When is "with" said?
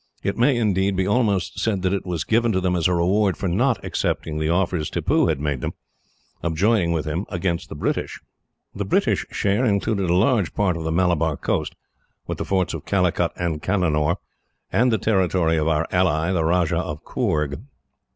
6.91-7.05, 12.25-12.39